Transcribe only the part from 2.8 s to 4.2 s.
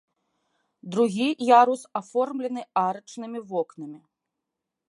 арачнымі вокнамі.